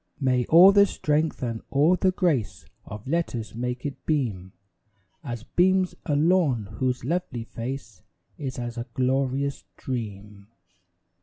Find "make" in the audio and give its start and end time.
3.53-3.85